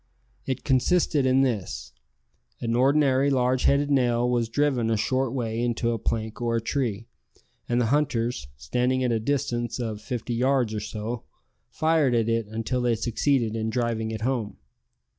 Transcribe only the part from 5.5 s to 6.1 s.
into a